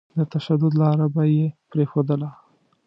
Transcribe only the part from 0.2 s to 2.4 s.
تشدد لاره به يې پرېښودله.